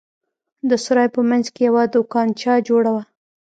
[0.69, 3.03] د سراى په منځ کښې يوه دوکانچه جوړه وه.